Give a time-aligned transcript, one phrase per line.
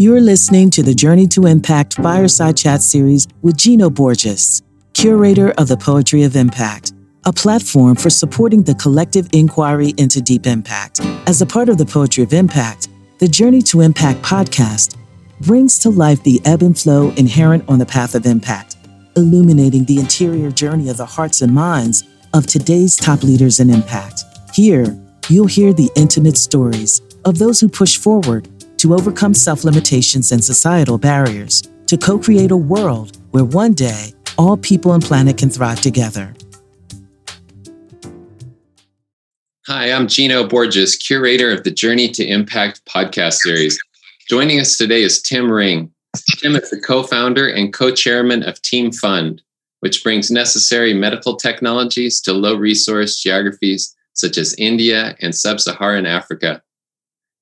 [0.00, 4.62] You're listening to the Journey to Impact Fireside Chat series with Gino Borges,
[4.94, 6.92] curator of the Poetry of Impact,
[7.24, 11.00] a platform for supporting the collective inquiry into deep impact.
[11.26, 12.88] As a part of the Poetry of Impact,
[13.18, 14.96] the Journey to Impact podcast
[15.40, 18.76] brings to life the ebb and flow inherent on the path of impact,
[19.16, 22.04] illuminating the interior journey of the hearts and minds
[22.34, 24.22] of today's top leaders in impact.
[24.54, 24.96] Here,
[25.28, 28.48] you'll hear the intimate stories of those who push forward
[28.78, 34.14] to overcome self limitations and societal barriers to co create a world where one day
[34.38, 36.34] all people and planet can thrive together.
[39.66, 43.78] Hi, I'm Gino Borges, curator of the Journey to Impact podcast series.
[44.28, 45.92] Joining us today is Tim Ring.
[46.38, 49.42] Tim is the co founder and co chairman of Team Fund,
[49.80, 56.06] which brings necessary medical technologies to low resource geographies such as India and sub Saharan
[56.06, 56.62] Africa.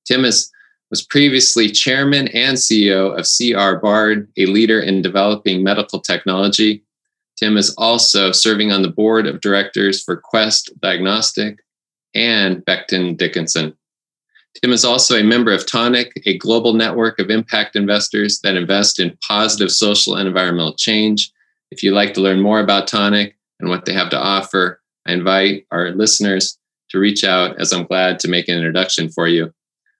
[0.05, 0.51] Tim is
[0.89, 6.83] was previously chairman and CEO of CR Bard, a leader in developing medical technology.
[7.37, 11.59] Tim is also serving on the board of directors for Quest Diagnostic
[12.15, 13.75] and Becton Dickinson.
[14.61, 18.99] Tim is also a member of Toniic, a global network of impact investors that invest
[18.99, 21.31] in positive social and environmental change.
[21.69, 25.13] If you'd like to learn more about Toniic and what they have to offer, I
[25.13, 26.57] invite our listeners
[26.89, 29.53] to reach out as I'm glad to make an introduction for you.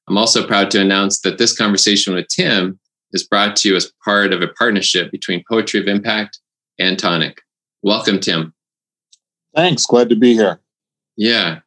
[0.08, 2.80] I'm also proud to announce that this conversation with Tim
[3.12, 6.40] is brought to you as part of a partnership between Poetry of Impact
[6.80, 7.40] and Toniic.
[7.84, 8.54] Welcome, Tim.
[9.56, 9.86] Thanks.
[9.86, 10.60] Glad to be here.
[11.16, 11.60] Yeah.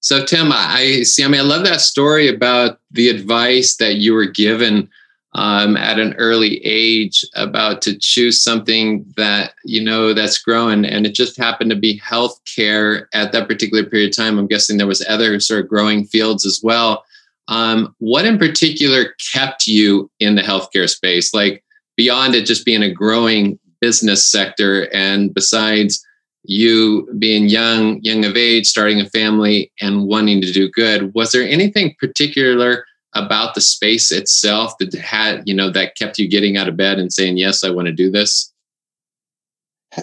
[0.00, 1.24] So, Tim, I see.
[1.24, 4.90] I mean, I love that story about the advice that you were given
[5.34, 11.06] um, at an early age about to choose something that you know that's growing, and
[11.06, 14.38] it just happened to be healthcare at that particular period of time.
[14.38, 17.04] I'm guessing there was other sort of growing fields as well.
[17.48, 21.34] Um, what in particular kept you in the healthcare space?
[21.34, 21.62] Like
[21.96, 26.02] beyond it just being a growing business sector, and besides
[26.44, 31.32] you being young, young of age, starting a family, and wanting to do good, was
[31.32, 36.56] there anything particular about the space itself that had you know that kept you getting
[36.56, 38.52] out of bed and saying yes, I want to do this?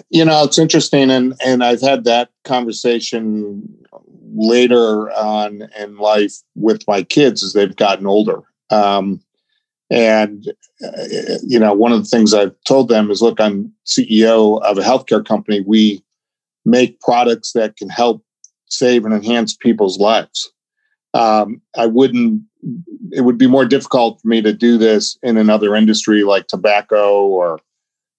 [0.08, 3.81] You know, it's interesting, and and I've had that conversation
[4.34, 8.40] later on in life with my kids as they've gotten older.
[8.70, 9.20] Um,
[9.90, 10.48] and,
[10.82, 14.78] uh, you know, one of the things I've told them is look, I'm CEO of
[14.78, 15.60] a healthcare company.
[15.60, 16.02] We
[16.64, 18.24] make products that can help
[18.68, 20.50] save and enhance people's lives.
[21.12, 22.42] Um, I wouldn't,
[23.10, 27.26] it would be more difficult for me to do this in another industry like tobacco
[27.26, 27.60] or,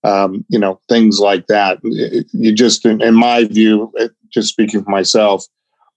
[0.03, 1.79] um, you know, things like that.
[1.83, 3.91] You just, in, in my view,
[4.29, 5.47] just speaking for myself,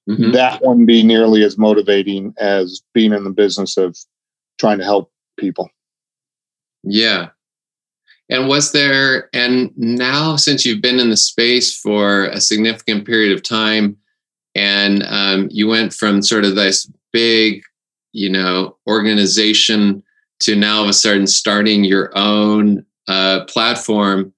[0.09, 0.33] mm-hmm.
[0.33, 3.97] that wouldn't be nearly as motivating as being in the business of
[4.59, 5.71] trying to help people.
[6.83, 7.29] Yeah.
[8.29, 13.33] And was there, and now since you've been in the space for a significant period
[13.33, 13.97] of time,
[14.57, 17.63] and um, you went from sort of this big,
[18.13, 20.03] you know, organization
[20.41, 24.33] to now all of a sudden starting your own uh, platform,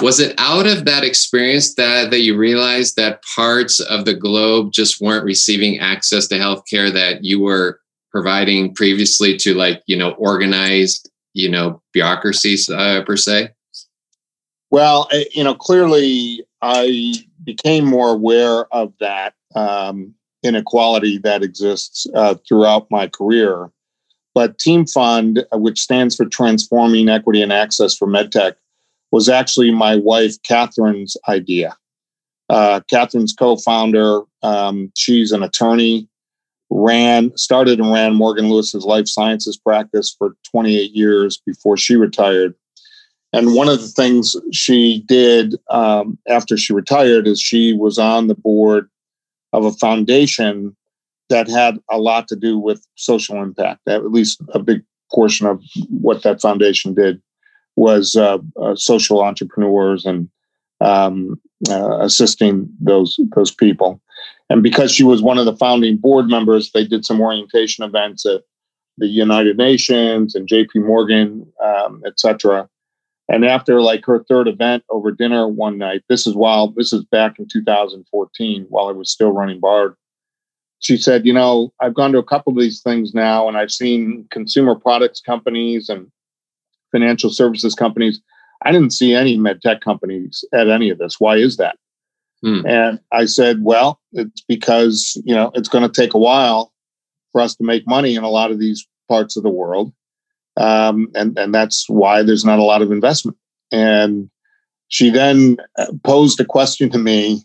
[0.00, 4.72] was it out of that experience that that you realized that parts of the globe
[4.72, 7.80] just weren't receiving access to healthcare that you were
[8.10, 13.50] providing previously to like you know organized you know bureaucracies uh, per se?
[14.70, 17.14] Well you know clearly i
[17.44, 23.70] became more aware of that um, inequality that exists uh, throughout my career.
[24.34, 28.54] But team fund which stands for transforming equity and access for medtech
[29.12, 31.76] was actually my wife Catherine's idea.
[32.48, 34.22] Uh, Catherine's co-founder.
[34.42, 36.08] Um, she's an attorney.
[36.70, 42.54] Ran started and ran Morgan Lewis's life sciences practice for 28 years before she retired.
[43.34, 48.26] And one of the things she did um, after she retired is she was on
[48.26, 48.88] the board
[49.52, 50.74] of a foundation
[51.28, 53.80] that had a lot to do with social impact.
[53.86, 57.22] At least a big portion of what that foundation did
[57.76, 60.28] was uh, uh, social entrepreneurs and
[60.80, 61.40] um,
[61.70, 64.00] uh, assisting those those people.
[64.50, 68.26] And because she was one of the founding board members, they did some orientation events
[68.26, 68.42] at
[68.98, 70.80] the United Nations and J.P.
[70.80, 72.68] Morgan, um, etc.
[73.28, 77.04] And after like her third event over dinner one night, this is while this is
[77.04, 79.94] back in 2014, while I was still running Bard.
[80.80, 83.70] She said, "You know, I've gone to a couple of these things now, and I've
[83.70, 86.10] seen consumer products companies and
[86.92, 88.20] financial services companies.
[88.64, 91.18] I didn't see any med tech companies at any of this.
[91.18, 91.76] Why is that?
[92.42, 92.66] Hmm.
[92.66, 96.72] And I said, well, it's because, you know, it's going to take a while
[97.32, 99.92] for us to make money in a lot of these parts of the world.
[100.56, 103.36] um, and and that's why there's not a lot of investment.
[103.70, 104.30] And
[104.88, 107.42] she then uh, posed a question to me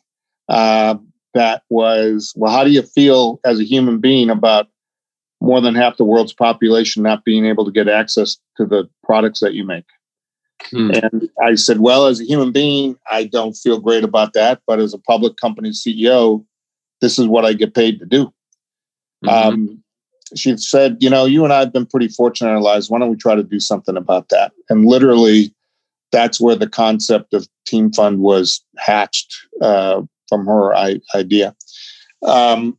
[0.50, 0.96] uh,
[1.34, 4.68] that was, well, how do you feel as a human being about
[5.40, 9.40] more than half the world's population not being able to get access to the products
[9.40, 9.86] that you make?
[10.72, 10.92] Hmm.
[10.92, 14.62] And I said, well, as a human being, I don't feel great about that.
[14.66, 16.44] But as a public company CEO,
[17.02, 18.34] this is what I get paid to do.
[19.26, 19.30] Mm-hmm.
[19.30, 19.84] Um,
[20.36, 22.90] she said, you know, you and I have been pretty fortunate in our lives.
[22.90, 24.52] Why don't we try to do something about that?
[24.70, 25.54] And literally,
[26.12, 31.56] that's where the concept of Team Fund was hatched uh, from her I- idea.
[32.24, 32.78] Um,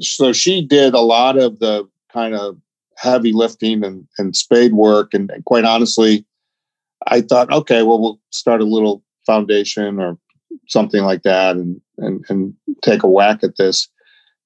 [0.00, 2.56] so she did a lot of the kind of
[2.96, 5.12] heavy lifting and, and spade work.
[5.12, 6.24] And, and quite honestly,
[7.06, 10.16] I thought, okay, well, we'll start a little foundation or
[10.66, 13.88] something like that and, and, and take a whack at this.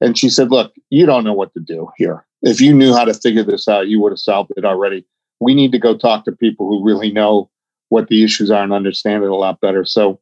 [0.01, 2.27] And she said, look, you don't know what to do here.
[2.43, 5.05] If you knew how to figure this out, you would have solved it already.
[5.39, 7.51] We need to go talk to people who really know
[7.91, 9.85] what the issues are and understand it a lot better.
[9.85, 10.21] So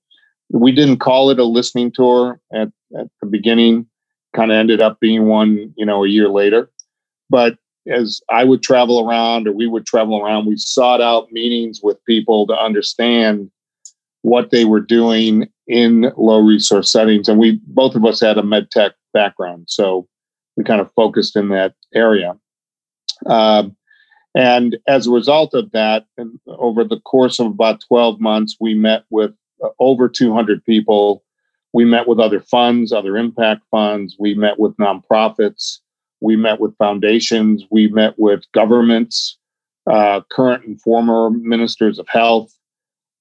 [0.51, 2.69] we didn't call it a listening tour at,
[2.99, 3.87] at the beginning,
[4.35, 6.71] kind of ended up being one, you know, a year later.
[7.31, 7.59] But
[7.89, 12.05] as I would travel around or we would travel around, we sought out meetings with
[12.05, 13.51] people to understand
[14.23, 17.29] what they were doing in low resource settings.
[17.29, 19.67] And we both of us had a med tech background.
[19.69, 20.07] So
[20.57, 22.37] we kind of focused in that area.
[23.27, 23.77] Um,
[24.35, 26.05] and as a result of that,
[26.47, 29.33] over the course of about 12 months, we met with
[29.65, 31.25] uh, over 200 people.
[31.73, 34.17] We met with other funds, other impact funds.
[34.19, 35.79] We met with nonprofits.
[36.21, 37.65] We met with foundations.
[37.71, 39.37] We met with governments,
[39.89, 42.53] uh, current and former ministers of health,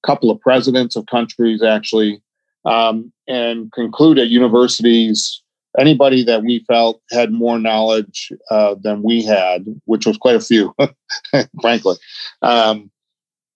[0.04, 2.22] a couple of presidents of countries, actually,
[2.66, 5.42] um, and concluded universities,
[5.78, 10.42] anybody that we felt had more knowledge uh, than we had, which was quite a
[10.42, 10.76] few,
[11.62, 11.96] frankly,
[12.42, 12.90] um,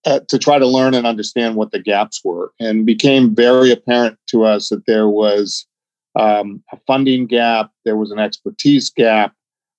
[0.04, 2.52] uh, to try to learn and understand what the gaps were.
[2.58, 5.66] And became very apparent to us that there was
[6.14, 9.34] um, a funding gap, there was an expertise gap,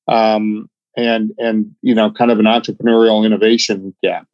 [0.07, 4.27] um, and and you know, kind of an entrepreneurial innovation gap,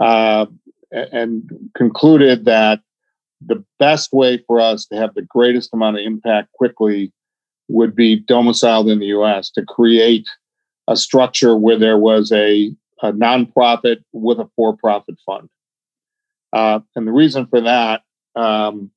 [0.00, 0.46] uh,
[0.90, 2.80] and concluded that
[3.44, 7.12] the best way for us to have the greatest amount of impact quickly
[7.68, 9.50] would be domiciled in the U.S.
[9.50, 10.26] to create
[10.88, 15.48] a structure where there was a, a nonprofit with a for-profit fund,
[16.52, 18.02] uh, and the reason for that
[18.36, 18.90] um,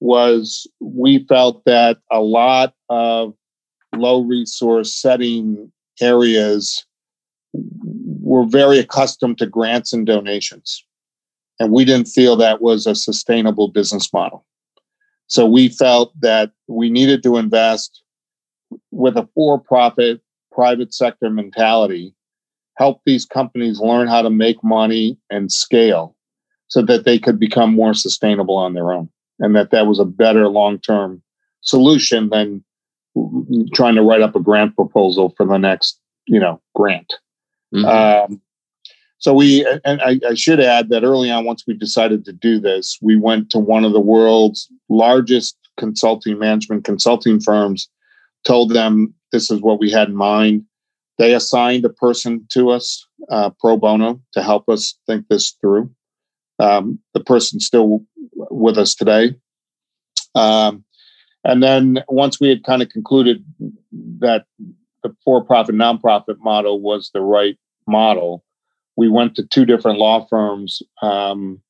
[0.00, 3.34] was we felt that a lot of
[3.96, 6.84] low resource setting areas
[7.52, 10.84] were very accustomed to grants and donations.
[11.58, 14.44] And we didn't feel that was a sustainable business model.
[15.26, 18.02] So we felt that we needed to invest
[18.90, 20.20] with a for profit
[20.52, 22.14] private sector mentality,
[22.76, 26.16] help these companies learn how to make money and scale
[26.68, 29.08] so that they could become more sustainable on their own.
[29.38, 31.22] And that that was a better long term
[31.60, 32.64] solution than
[33.74, 37.12] trying to write up a grant proposal for the next, you know, grant.
[37.74, 38.32] Mm-hmm.
[38.32, 38.40] Um,
[39.18, 42.60] so we, and I, I, should add that early on, once we decided to do
[42.60, 47.88] this, we went to one of the world's largest consulting management consulting firms,
[48.44, 50.64] told them this is what we had in mind.
[51.18, 55.90] They assigned a person to us, uh, pro bono, to help us think this through.
[56.60, 58.04] Um, the person still
[58.50, 59.34] with us today.
[60.34, 60.84] Um,
[61.44, 63.44] and then once we had kind of concluded
[64.20, 64.44] that
[65.02, 68.44] the for profit nonprofit model was the right model,
[68.96, 71.60] we went to two different law firms, um,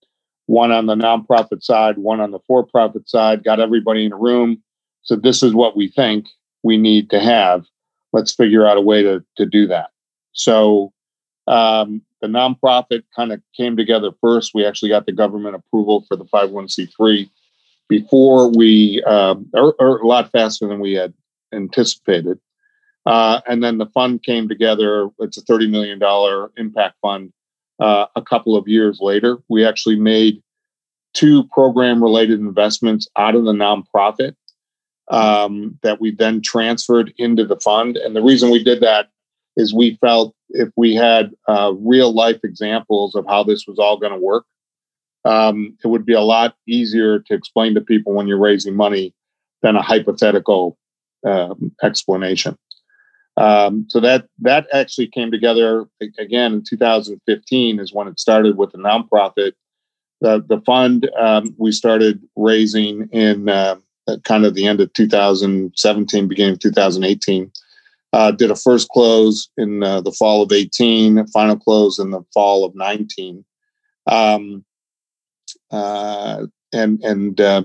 [0.47, 4.17] one on the nonprofit side, one on the for profit side, got everybody in a
[4.17, 4.63] room.
[5.03, 6.27] So, this is what we think
[6.63, 7.65] we need to have.
[8.13, 9.91] Let's figure out a way to, to do that.
[10.33, 10.93] So,
[11.47, 14.53] um, the nonprofit kind of came together first.
[14.55, 17.31] We actually got the government approval for the 501c3
[17.89, 21.15] before we, um, or, or, a lot faster than we had
[21.53, 22.39] anticipated.
[23.07, 25.09] Uh, and then the fund came together.
[25.21, 27.33] It's a $30 million impact fund.
[27.81, 30.43] Uh, a couple of years later, we actually made
[31.15, 34.35] two program related investments out of the nonprofit
[35.11, 37.97] um, that we then transferred into the fund.
[37.97, 39.09] And the reason we did that
[39.59, 43.99] is we felt if we had uh, real life examples of how this was all
[43.99, 44.45] going to work,
[45.25, 49.13] um, it would be a lot easier to explain to people when you're raising money
[49.63, 50.79] than a hypothetical
[51.27, 52.57] um, explanation.
[53.37, 55.87] Um, so that that actually came together
[56.19, 59.53] again in 2015 is when it started with the nonprofit.
[60.21, 63.77] The the fund um, we started raising in uh,
[64.25, 67.53] kind of the end of 2017, beginning of 2018.
[68.15, 72.23] Uh, did a first close in uh, the fall of 18, final close in the
[72.33, 73.45] fall of 19.
[74.07, 74.65] Um,
[75.71, 77.65] uh, and and uh,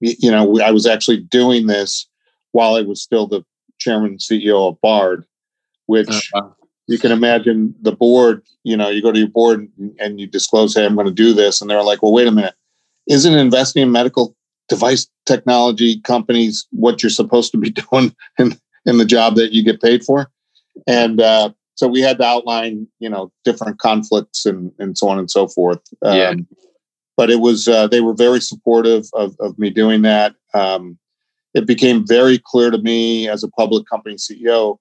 [0.00, 2.08] you know, I was actually doing this
[2.52, 3.44] while I was still the
[3.78, 5.24] chairman and CEO of Bard,
[5.86, 6.48] which uh-huh.
[6.86, 10.74] you can imagine the board, you know, you go to your board and you disclose,
[10.74, 11.60] hey, I'm going to do this.
[11.60, 12.54] And they're like, well, wait a minute.
[13.06, 14.34] Isn't investing in medical
[14.68, 19.62] device technology companies what you're supposed to be doing in, in the job that you
[19.62, 20.30] get paid for?
[20.86, 25.18] And uh, so we had to outline, you know, different conflicts and, and so on
[25.18, 25.80] and so forth.
[26.02, 26.34] Um, yeah.
[27.16, 30.34] But it was, uh, they were very supportive of, of me doing that.
[30.54, 30.98] Um,
[31.54, 34.76] it became very clear to me as a public company CEO,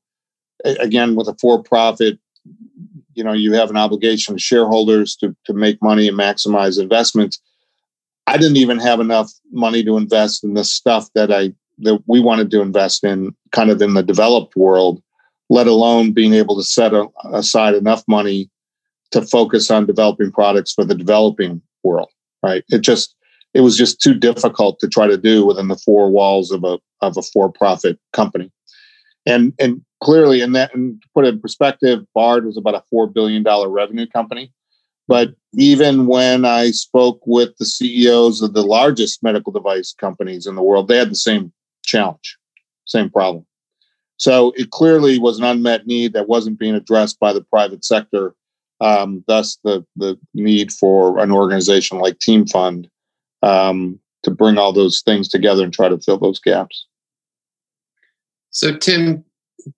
[0.65, 2.19] again, with a for profit,
[3.13, 7.39] you know, you have an obligation to shareholders to, to make money and maximize investments.
[8.27, 12.20] I didn't even have enough money to invest in the stuff that I that we
[12.20, 15.01] wanted to invest in kind of in the developed world,
[15.50, 18.50] let alone being able to set a, aside enough money
[19.12, 22.10] to focus on developing products for the developing world.
[22.44, 22.63] Right.
[22.70, 23.15] It just
[23.53, 26.79] it was just too difficult to try to do within the four walls of a
[27.01, 28.51] of a for-profit company.
[29.25, 32.84] And and clearly in that and to put it in perspective, Bard was about a
[32.89, 34.51] four billion dollar revenue company.
[35.08, 40.55] But even when I spoke with the CEOs of the largest medical device companies in
[40.55, 41.53] the world, they had the same
[41.85, 42.37] challenge,
[42.85, 43.45] same problem.
[44.17, 48.33] So it clearly was an unmet need that wasn't being addressed by the private sector.
[48.81, 52.89] Um, thus, the the need for an organization like Team Fund
[53.41, 56.85] um, to bring all those things together and try to fill those gaps.
[58.49, 59.23] So, Tim,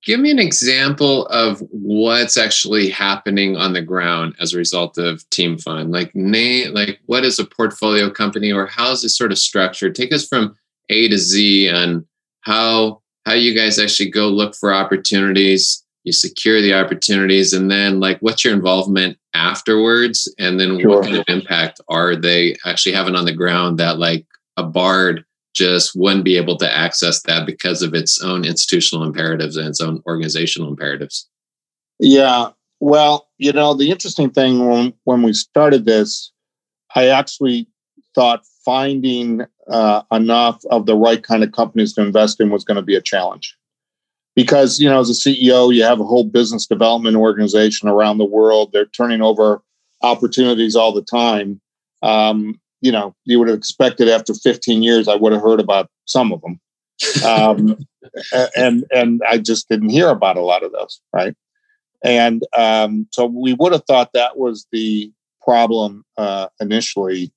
[0.04, 5.28] give me an example of what's actually happening on the ground as a result of
[5.30, 5.92] Team Fund.
[5.92, 9.96] Like, name, like what is a portfolio company, or how is this sort of structured?
[9.96, 10.56] Take us from
[10.90, 12.06] A to Z on
[12.42, 15.84] how how you guys actually go look for opportunities.
[16.04, 20.34] You secure the opportunities and then like what's your involvement afterwards?
[20.40, 20.90] And then sure.
[20.90, 24.26] what kind of impact are they actually having on the ground that like
[24.56, 29.58] a bard just wouldn't be able to access that because of its own institutional imperatives
[29.58, 31.28] and its own organizational imperatives?
[32.00, 32.52] Yeah.
[32.80, 36.32] Well you know the interesting thing when when we started this
[36.96, 37.68] i actually
[38.16, 42.76] thought finding uh, enough of the right kind of companies to invest in was going
[42.76, 43.56] to be a challenge.
[44.36, 48.26] Because you know as a ceo you have a whole business development organization around the
[48.26, 48.72] world.
[48.72, 49.64] They're turning over
[50.04, 51.60] opportunities all the time.
[52.04, 55.90] Um, you know you would have expected after 15 years i would have heard about
[56.06, 56.60] some of them.
[57.26, 57.78] Um,
[58.56, 61.36] and and i just didn't hear about a lot of those right?
[62.04, 67.32] And um, so we would have thought that was the problem uh, initially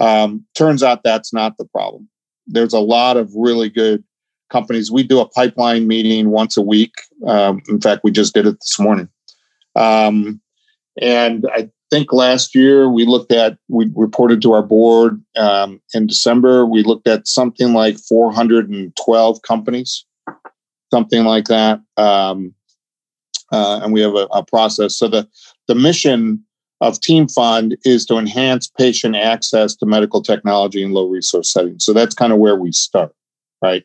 [0.00, 2.08] um, turns out that's not the problem
[2.48, 4.02] there's a lot of really good
[4.50, 4.90] companies.
[4.90, 6.94] We do a pipeline meeting once a week.
[7.26, 9.08] Um, in fact, we just did it this morning.
[9.76, 10.40] Um,
[11.00, 16.06] and I think last year we looked at, we reported to our board um, in
[16.06, 20.04] December, we looked at something like 412 companies,
[20.90, 21.80] something like that.
[21.96, 22.54] Um,
[23.52, 24.96] uh, and we have a, a process.
[24.96, 25.28] So the,
[25.68, 26.44] the mission
[26.80, 31.84] of Team Fund is to enhance patient access to medical technology in low resource settings.
[31.84, 33.12] So that's kind of where we start,
[33.62, 33.84] right?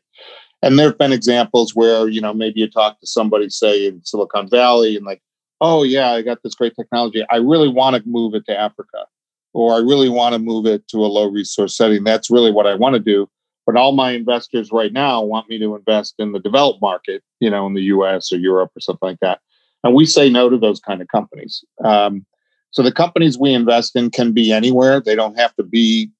[0.64, 4.04] and there have been examples where you know maybe you talk to somebody say in
[4.04, 5.22] silicon valley and like
[5.62, 7.24] oh yeah i got this great technology.
[7.30, 9.06] I really want to move it to africa
[9.54, 12.04] or i really want to move it to a low resource setting.
[12.04, 13.30] That's really what i want to do.
[13.66, 17.50] But all my investors right now want me to invest in the developed market you
[17.50, 19.40] know in the us or europe or something like that.
[19.84, 21.64] And we say no to those kind of companies.
[21.84, 22.26] Um,
[22.74, 26.12] so the companies we invest in can be anywhere they don't have to be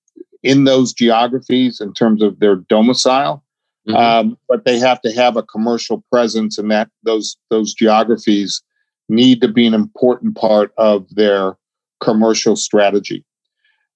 [0.42, 3.44] in those geographies in terms of their domicile
[3.88, 3.98] Mm-hmm.
[3.98, 8.62] Um, but they have to have a commercial presence, and that those those geographies
[9.10, 11.58] need to be an important part of their
[12.00, 13.26] commercial strategy.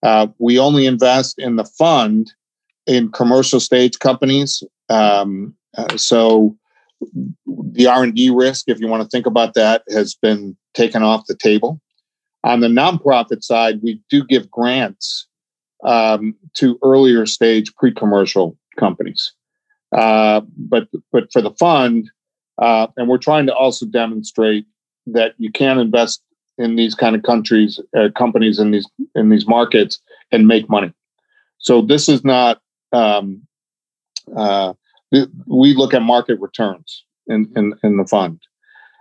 [0.04, 2.34] Uh, we only invest in the fund
[2.86, 4.62] in commercial stage companies.
[4.90, 6.58] Um, uh, so
[7.74, 11.36] the R&D risk, if you want to think about that, has been taken off the
[11.36, 11.80] table.
[12.48, 15.28] On the nonprofit side, we do give grants
[15.84, 19.34] um, to earlier stage pre-commercial companies.
[19.92, 22.10] Uh, but but for the fund,
[22.62, 24.66] uh, and we're trying to also demonstrate
[25.08, 26.24] that you can invest
[26.58, 30.00] in these kind of countries, uh, companies in these in these markets,
[30.32, 30.94] and make money.
[31.58, 32.62] So this is not.
[32.94, 33.42] Um,
[34.36, 34.74] uh,
[35.12, 38.40] we look at market returns in, in, in the fund,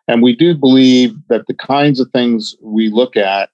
[0.09, 3.51] and we do believe that the kinds of things we look at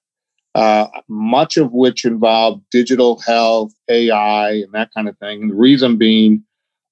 [0.55, 5.49] uh, much of which involve digital health, AI, and that kind of thing.
[5.49, 6.45] The reason being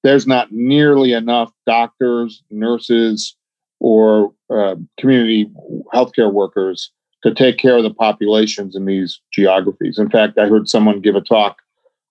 [0.03, 3.35] there's not nearly enough doctors, nurses,
[3.79, 5.49] or uh, community
[5.93, 6.91] healthcare workers
[7.21, 9.99] to take care of the populations in these geographies.
[9.99, 11.57] In fact, I heard someone give a talk.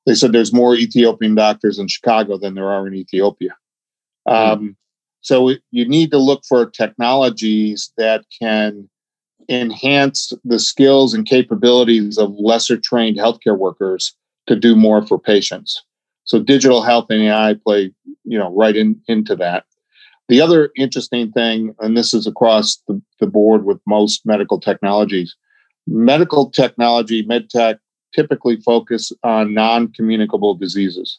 [0.06, 3.56] They said there's more Ethiopian doctors in Chicago than there are in Ethiopia.
[4.28, 4.32] Mm.
[4.32, 4.76] Um,
[5.20, 8.88] so you need to look for technologies that can
[9.48, 14.14] enhance the skills and capabilities of lesser trained healthcare workers
[14.46, 15.82] to do more for patients.
[16.24, 17.92] So digital health and AI play,
[18.24, 19.64] you know, right in, into that.
[20.28, 25.34] The other interesting thing, and this is across the, the board with most medical technologies,
[25.88, 27.78] medical technology, medtech,
[28.14, 31.18] typically focus on non-communicable diseases.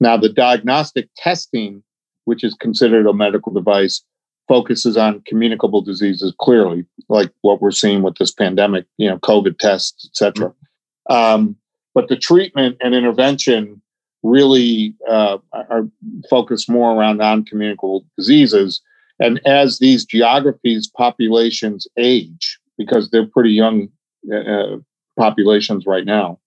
[0.00, 1.84] Now, the diagnostic testing,
[2.24, 4.02] which is considered a medical device,
[4.48, 9.58] focuses on communicable diseases clearly, like what we're seeing with this pandemic, you know, COVID
[9.58, 10.48] tests, et cetera.
[10.48, 11.14] Mm-hmm.
[11.14, 11.56] Um,
[11.94, 13.80] but the treatment and intervention
[14.22, 15.88] really uh, are
[16.30, 18.80] focused more around non-communicable diseases.
[19.18, 23.88] And as these geographies, populations age, because they're pretty young
[24.32, 24.76] uh, uh,
[25.18, 26.38] populations right now,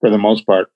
[0.00, 0.70] for the most part,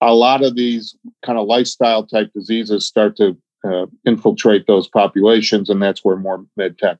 [0.00, 5.70] a lot of these kind of lifestyle type diseases start to uh, infiltrate those populations,
[5.70, 6.98] and that's where more med tech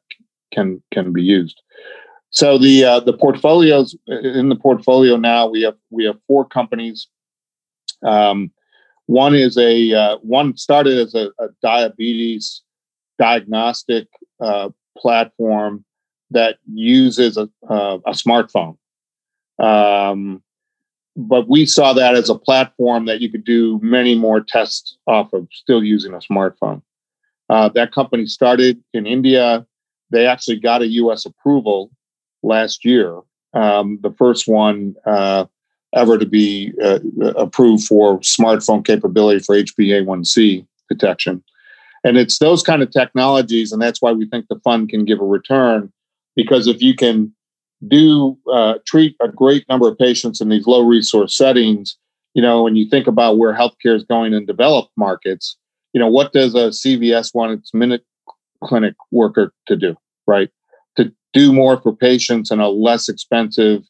[0.53, 1.61] can can be used.
[2.31, 7.09] So the uh, the portfolios in the portfolio now we have we have four companies.
[8.03, 8.51] Um,
[9.07, 12.63] one is a uh, one started as a, a diabetes
[13.19, 14.09] diagnostic
[14.41, 15.85] uh, platform
[16.31, 18.77] that uses a, uh, a smartphone.
[19.59, 20.43] Um,
[21.17, 25.33] but we saw that as a platform that you could do many more tests off
[25.33, 26.83] of still using a smartphone.
[27.49, 29.67] Uh, that company started in India.
[30.11, 31.91] They actually got a US approval
[32.43, 33.21] last year.
[33.53, 35.45] Um, the first one uh,
[35.95, 37.01] ever to be uh,
[37.37, 41.43] approved for smartphone capability for HbA1c detection.
[42.05, 45.21] And it's those kind of technologies, and that's why we think the fund can give
[45.21, 45.93] a return.
[46.35, 47.33] Because if you can
[47.89, 51.97] do uh, treat a great number of patients in these low resource settings,
[52.35, 55.57] you know, when you think about where healthcare is going in developed markets,
[55.93, 58.05] you know, what does a CVS want its minute
[58.63, 60.51] clinic worker to do, right?
[60.97, 63.83] To do more for patients in a less expensive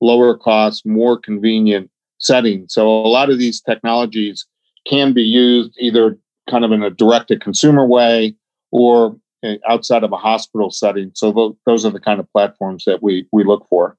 [0.00, 2.66] lower cost, more convenient setting.
[2.68, 4.46] So a lot of these technologies
[4.86, 6.16] can be used either
[6.48, 8.34] kind of in a direct to consumer way
[8.70, 9.16] or
[9.68, 11.10] outside of a hospital setting.
[11.14, 13.96] So those are the kind of platforms that we we look for.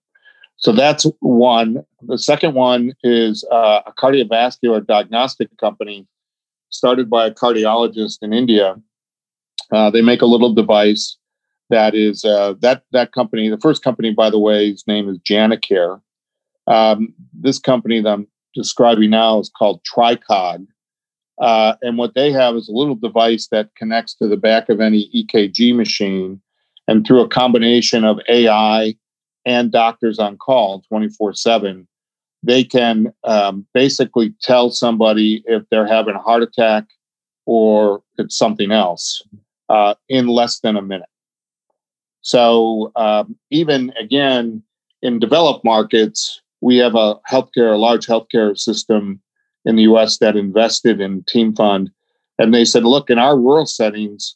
[0.57, 1.83] So that's one.
[2.01, 6.05] The second one is uh, a cardiovascular diagnostic company
[6.69, 8.75] started by a cardiologist in India.
[9.71, 11.17] Uh, they make a little device
[11.69, 13.49] that is uh, that that company.
[13.49, 16.01] The first company, by the way, his name is Janacare.
[16.67, 20.67] Um, this company that I'm describing now is called Tricog,
[21.39, 24.81] uh, and what they have is a little device that connects to the back of
[24.81, 26.41] any EKG machine,
[26.87, 28.95] and through a combination of AI
[29.45, 31.87] and doctors on call 24 seven,
[32.43, 36.85] they can um, basically tell somebody if they're having a heart attack
[37.45, 39.21] or it's something else
[39.69, 41.09] uh, in less than a minute.
[42.21, 44.61] So um, even again
[45.01, 49.21] in developed markets, we have a healthcare, a large healthcare system
[49.65, 50.17] in the U.S.
[50.19, 51.89] that invested in Team Fund,
[52.37, 54.35] and they said, look, in our rural settings,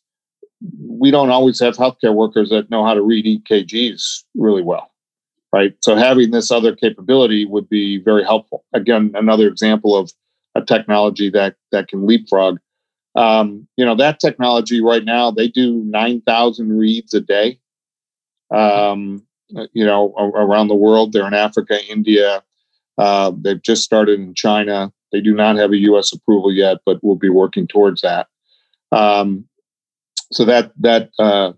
[0.79, 4.91] we don't always have healthcare workers that know how to read EKGs really well,
[5.51, 5.73] right?
[5.81, 8.65] So having this other capability would be very helpful.
[8.73, 10.11] Again, another example of
[10.55, 12.59] a technology that that can leapfrog.
[13.15, 17.59] Um, you know that technology right now they do nine thousand reads a day
[18.53, 19.25] um,
[19.73, 21.11] you know, around the world.
[21.11, 22.43] They're in Africa, India.
[22.97, 24.91] Uh, they've just started in China.
[25.13, 26.11] They do not have a U.S.
[26.11, 28.27] approval yet, but we'll be working towards that.
[28.91, 29.45] Um,
[30.31, 31.53] so that that uh,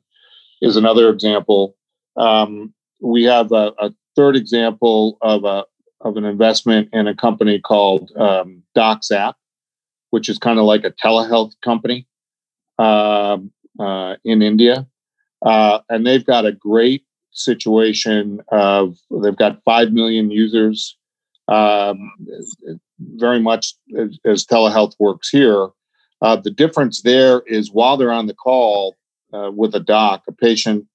[0.62, 1.76] is another example.
[2.18, 5.66] Um, we have a, a, third example of a
[6.02, 9.34] of an investment in a company called um, DocsApp,
[10.12, 12.08] which is kind of like a telehealth company
[12.78, 14.88] um, uh, in India.
[15.46, 20.98] Uh, and they've got a great situation of they've got 5 million users,
[21.48, 22.12] um,
[23.00, 25.70] very much as, as, telehealth works here.
[26.22, 28.96] Uh, the difference there is while they're on the call
[29.34, 30.86] uh, with a doc, a patient,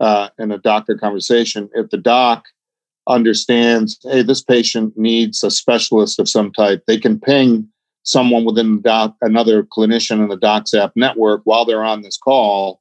[0.00, 2.46] uh, and a doctor conversation, if the doc
[3.06, 7.68] understands, hey, this patient needs a specialist of some type, they can ping
[8.02, 12.80] someone within the doc, another clinician in the DocsApp network while they're on this call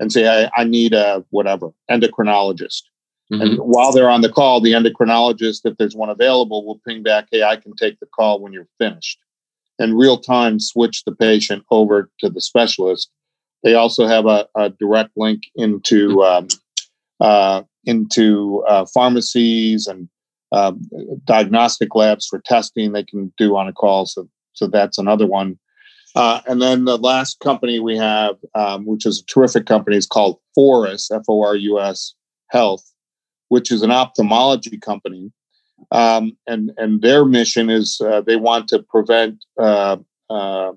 [0.00, 2.82] and say, I, I need a whatever endocrinologist.
[3.32, 3.42] Mm-hmm.
[3.42, 7.28] And while they're on the call, the endocrinologist, if there's one available, will ping back,
[7.30, 9.18] hey, I can take the call when you're finished.
[9.78, 13.10] And real time switch the patient over to the specialist.
[13.62, 16.48] They also have a, a direct link into um,
[17.20, 20.08] uh, into uh, pharmacies and
[20.52, 20.82] um,
[21.24, 22.92] diagnostic labs for testing.
[22.92, 25.58] They can do on a call, so so that's another one.
[26.14, 30.06] Uh, and then the last company we have, um, which is a terrific company, is
[30.06, 32.14] called Forus, F O R U S
[32.50, 32.84] Health,
[33.48, 35.32] which is an ophthalmology company.
[35.90, 39.96] Um, and and their mission is uh, they want to prevent uh,
[40.30, 40.72] uh,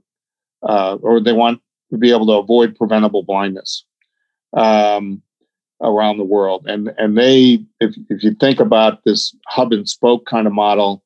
[0.63, 3.86] uh or they want to be able to avoid preventable blindness
[4.53, 5.21] um,
[5.82, 6.65] around the world.
[6.67, 11.03] And and they, if if you think about this hub and spoke kind of model,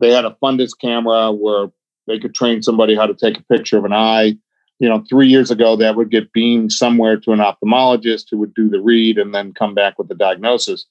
[0.00, 1.68] they had a fundus camera where
[2.06, 4.36] they could train somebody how to take a picture of an eye.
[4.78, 8.54] You know, three years ago, that would get beamed somewhere to an ophthalmologist who would
[8.54, 10.86] do the read and then come back with the diagnosis.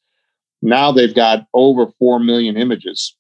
[0.66, 3.16] Now they've got over 4 million images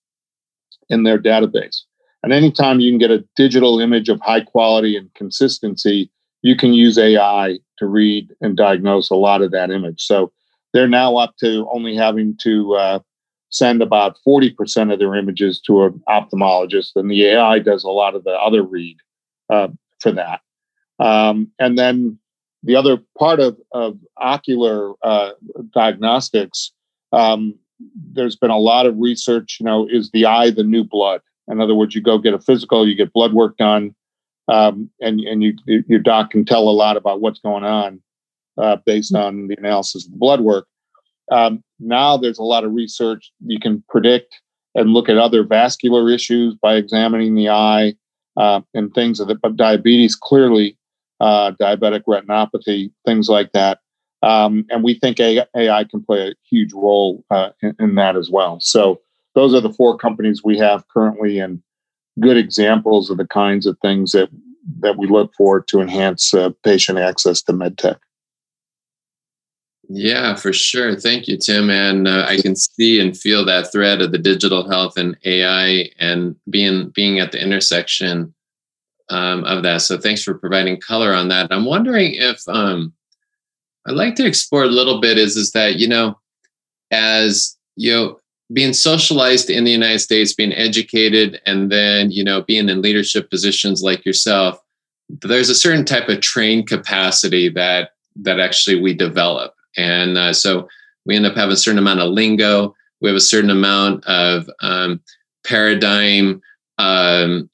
[0.90, 1.82] in their database.
[2.24, 6.74] And anytime you can get a digital image of high quality and consistency, you can
[6.74, 10.02] use AI to read and diagnose a lot of that image.
[10.02, 10.32] So
[10.74, 13.00] they're now up to only having to uh,
[13.50, 18.16] send about 40% of their images to an ophthalmologist, and the AI does a lot
[18.16, 18.98] of the other read
[19.52, 19.68] uh,
[20.00, 20.42] for that.
[21.00, 22.18] Um, and then
[22.64, 25.32] the other part of, of ocular uh,
[25.74, 26.72] diagnostics,
[27.16, 27.56] um,
[28.12, 31.22] there's been a lot of research, you know, is the eye the new blood?
[31.48, 33.96] In other words, you go get a physical, you get blood work done,
[34.48, 38.02] um, and, and you, your doc can tell a lot about what's going on
[38.58, 40.68] uh, based on the analysis of the blood work.
[41.32, 44.42] Um, now there's a lot of research you can predict
[44.76, 47.96] and look at other vascular issues by examining the eye
[48.38, 50.78] uh, and things of the but diabetes clearly
[51.22, 53.80] uh, diabetic retinopathy things like that
[54.26, 58.30] um, and we think AI can play a huge role uh, in, in, that as
[58.30, 59.00] well so
[59.34, 61.62] those are the four companies we have currently and
[62.20, 64.30] good examples of the kinds of things that
[64.80, 67.98] that we look for to enhance uh, patient access to medtech
[69.90, 70.96] yeah, for sure.
[70.96, 71.70] Thank you, Tim.
[71.70, 75.90] And uh, I can see and feel that thread of the digital health and AI
[76.00, 78.34] and being being at the intersection
[79.10, 79.82] um, of that.
[79.82, 81.52] So thanks for providing color on that.
[81.52, 82.94] I'm wondering if um,
[83.88, 86.20] I'd like to explore a little bit is is that you know
[86.92, 88.20] as you know
[88.54, 93.30] being socialized in the United States, being educated, and then you know being in leadership
[93.30, 94.60] positions like yourself,
[95.10, 100.68] there's a certain type of trained capacity that that actually we develop and uh, so
[101.06, 102.76] we end up having a certain amount of lingo.
[103.02, 105.02] We have a certain amount of um,
[105.46, 106.42] paradigm
[106.78, 107.50] um,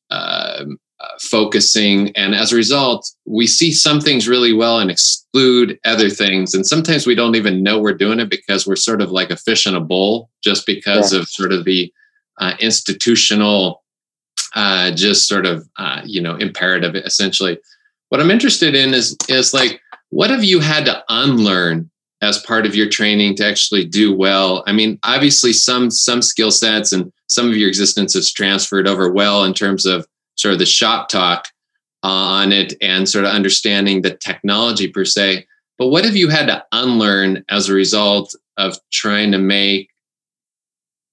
[1.02, 2.16] uh, focusing.
[2.16, 6.54] And as a result, we see some things really well and exclude other things.
[6.54, 9.38] And sometimes we don't even know we're doing it because we're sort of like a
[9.38, 11.20] fish in a bowl just because yeah.
[11.20, 11.92] of sort of the
[12.40, 13.84] uh, institutional,
[14.56, 17.58] uh, just sort of, uh, you know, imperative essentially.
[18.10, 21.90] What I'm interested in is, is like, what have you had to unlearn
[22.22, 26.52] as part of your training to actually do well i mean obviously some some skill
[26.52, 30.60] sets and some of your existence has transferred over well in terms of sort of
[30.60, 31.48] the shop talk
[32.04, 35.46] on it and sort of understanding the technology per se
[35.78, 39.90] but what have you had to unlearn as a result of trying to make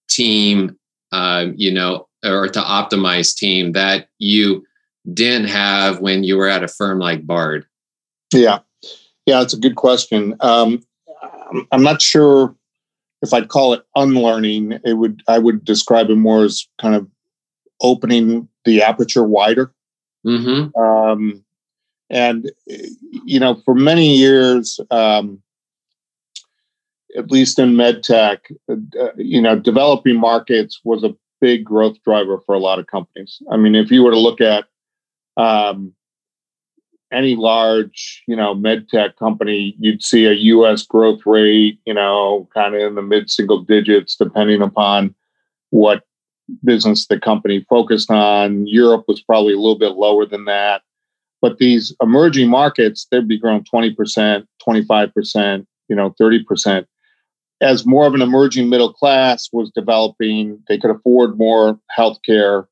[0.09, 0.77] team
[1.13, 4.65] uh, you know or to optimize team that you
[5.13, 7.67] didn't have when you were at a firm like bard
[8.33, 8.59] yeah
[9.29, 10.35] yeah, it's a good question.
[10.41, 10.83] Um,
[11.71, 12.57] I'm not sure
[13.21, 14.81] if I'd call it unlearning.
[14.87, 17.07] It would I would describe it more as kind of
[17.83, 19.73] opening the aperture wider.
[20.27, 20.79] Mm-hmm.
[20.81, 21.45] Um,
[22.11, 22.51] and
[23.25, 25.43] you know, for many years, um,
[27.17, 32.55] at least in medtech, uh, you know, developing markets was a big growth driver for
[32.55, 33.41] a lot of companies.
[33.51, 34.67] I mean, if you were to look at
[35.37, 35.95] um,
[37.13, 42.49] any large, you know, med tech company, you'd see a US growth rate, you know,
[42.53, 45.15] kind of in the mid single digits, depending upon
[45.71, 46.05] what
[46.65, 48.67] business the company focused on.
[48.67, 50.83] Europe was probably a little bit lower than that.
[51.41, 56.87] But these emerging markets, they'd be growing 20%, 25%, you know, 30%.
[57.61, 62.67] As more of an emerging middle class was developing, they could afford more healthcare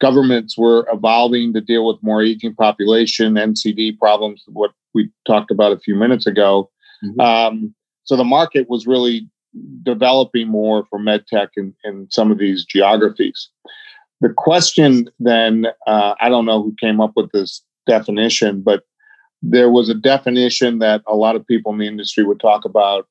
[0.00, 5.72] governments were evolving to deal with more aging population, NCD problems, what we talked about
[5.72, 6.70] a few minutes ago.
[7.04, 7.20] Mm-hmm.
[7.20, 9.28] Um, so the market was really
[9.82, 13.48] developing more for medtech in, in some of these geographies.
[14.20, 18.84] The question then, uh, I don't know who came up with this definition, but
[19.42, 23.06] there was a definition that a lot of people in the industry would talk about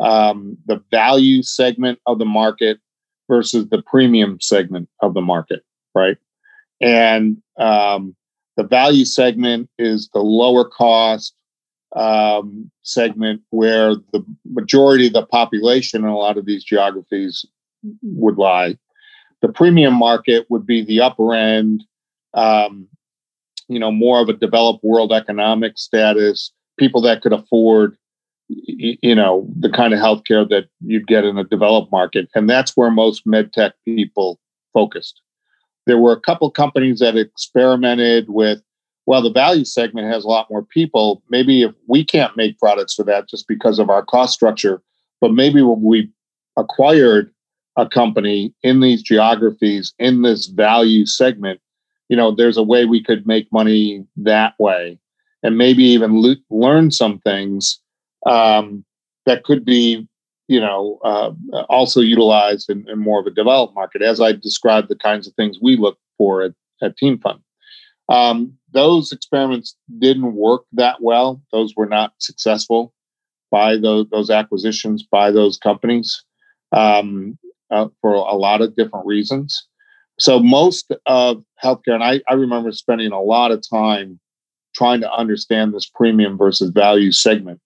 [0.00, 2.78] um, the value segment of the market
[3.28, 5.62] versus the premium segment of the market,
[5.94, 6.16] right?
[6.80, 8.14] And um,
[8.56, 11.34] the value segment is the lower cost,
[11.96, 17.44] um, segment where the majority of the population in a lot of these geographies
[18.02, 18.76] would lie.
[19.42, 21.84] The premium market would be the upper end,
[22.34, 22.86] um,
[23.68, 27.96] you know, more of a developed world economic status, people that could afford,
[28.48, 32.28] you know, the kind of healthcare that you'd get in a developed market.
[32.34, 34.38] And that's where most medtech people
[34.72, 35.22] focused.
[35.86, 38.60] There were a couple companies that experimented with
[39.06, 41.22] well, the value segment has a lot more people.
[41.30, 44.82] Maybe if we can't make products for that just because of our cost structure,
[45.20, 46.10] but maybe when we
[46.56, 47.32] acquired
[47.76, 51.60] a company in these geographies in this value segment,
[52.08, 54.98] you know, there's a way we could make money that way,
[55.42, 57.80] and maybe even le- learn some things
[58.26, 58.84] um,
[59.24, 60.08] that could be,
[60.48, 61.32] you know, uh,
[61.68, 64.02] also utilized in, in, more of a developed market.
[64.02, 67.40] As I described, the kinds of things we look for at, at Team Fund.
[68.08, 71.40] Um, those experiments didn't work that well.
[71.50, 72.92] Those were not successful
[73.50, 76.22] by those, those acquisitions by those companies
[76.72, 77.38] um,
[77.70, 79.66] uh, for a lot of different reasons.
[80.20, 84.20] So most of healthcare, and I, I remember spending a lot of time
[84.74, 87.60] trying to understand this premium versus value segment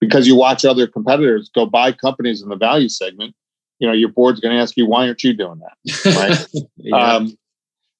[0.00, 3.34] because you watch other competitors go buy companies in the value segment.
[3.80, 6.46] You know, your board's going to ask you, why aren't you doing that?
[6.54, 6.64] Right.
[6.78, 7.16] yeah.
[7.16, 7.36] um,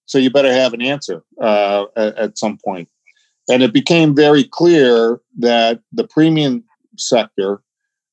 [0.07, 2.88] so you better have an answer uh, at, at some point.
[3.49, 6.64] And it became very clear that the premium
[6.97, 7.61] sector,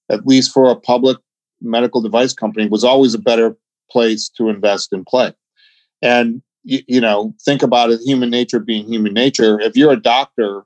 [0.09, 1.17] at least for a public
[1.61, 3.55] medical device company, was always a better
[3.89, 5.33] place to invest and play.
[6.01, 9.59] And you, you know, think about it: human nature being human nature.
[9.59, 10.63] If you're a doctor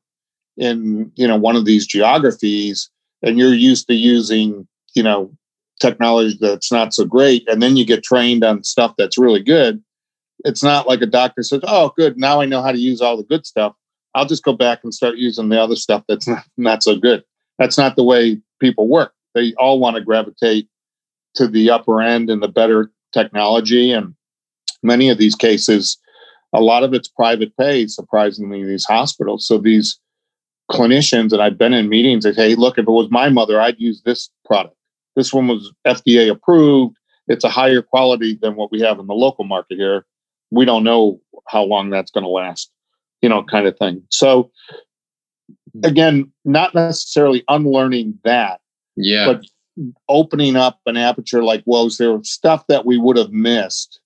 [0.58, 2.90] in you know one of these geographies
[3.22, 5.32] and you're used to using you know
[5.80, 9.84] technology that's not so great, and then you get trained on stuff that's really good,
[10.46, 13.18] it's not like a doctor says, "Oh, good, now I know how to use all
[13.18, 13.74] the good stuff.
[14.14, 17.24] I'll just go back and start using the other stuff that's not, not so good."
[17.58, 19.14] That's not the way people work.
[19.34, 20.68] They all want to gravitate
[21.36, 23.92] to the upper end and the better technology.
[23.92, 24.14] And
[24.84, 25.98] many of these cases,
[26.54, 29.48] a lot of it's private pay, surprisingly, these hospitals.
[29.48, 30.00] So these
[30.72, 33.60] clinicians, and I've been in meetings, they say, hey, look, if it was my mother,
[33.60, 34.76] I'd use this product.
[35.16, 36.98] This one was FDA approved.
[37.28, 40.06] It's a higher quality than what we have in the local market here
[40.52, 42.72] we don't know how long that's going to last,
[43.22, 44.04] you know, kind of thing.
[44.10, 44.52] So
[45.84, 48.62] again, not necessarily unlearning that,
[48.96, 49.46] yeah, but
[50.08, 54.00] opening up an aperture like, well, is there stuff that we would have missed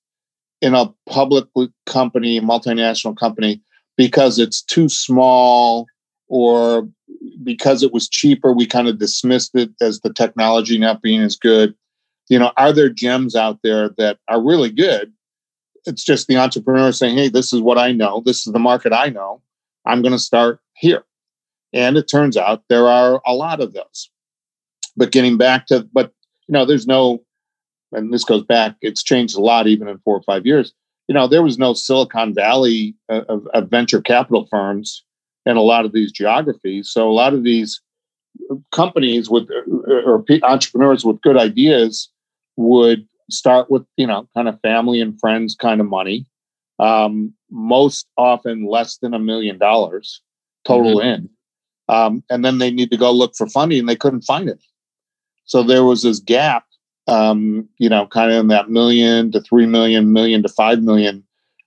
[0.62, 1.48] in a public
[1.86, 3.62] company, multinational company,
[3.96, 5.86] because it's too small
[6.28, 6.88] or
[7.44, 11.36] because it was cheaper, we kind of dismissed it as the technology not being as
[11.36, 11.74] good.
[12.30, 15.12] You know, are there gems out there that are really good,
[15.90, 18.22] it's just the entrepreneur saying, hey, this is what I know.
[18.26, 19.42] This is the market I know.
[19.86, 21.04] I'm going to start here.
[21.74, 24.10] And it turns out there are a lot of those.
[24.96, 26.14] But getting back to, but,
[26.48, 27.24] you know, there's no,
[27.92, 30.74] and this goes back, it's changed a lot even in four or five years.
[31.08, 35.04] You know, there was no Silicon Valley uh, of, of venture capital firms
[35.46, 36.90] in a lot of these geographies.
[36.92, 37.82] So a lot of these
[38.72, 42.10] companies with uh, or entrepreneurs with good ideas
[42.58, 46.26] would start with you know kind of family and friends kind of money
[46.80, 50.22] um, most often less than a million dollars
[50.66, 51.08] total mm-hmm.
[51.08, 51.30] in.
[51.90, 54.62] Um, and then they need to go look for funding and they couldn't find it.
[55.46, 56.66] So there was this gap
[57.08, 61.24] um, you know kind of in that million to three million million to five million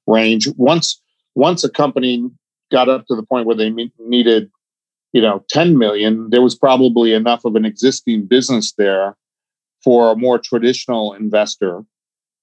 [0.06, 0.48] range.
[0.56, 1.00] Once
[1.34, 2.28] once a company
[2.70, 4.50] got up to the point where they needed
[5.12, 9.14] you know 10 million there was probably enough of an existing business there
[9.82, 11.84] for a more traditional investor